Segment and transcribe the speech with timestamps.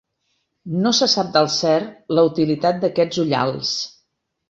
[0.85, 3.81] No se sap del cert la utilitat d'aquests ullals.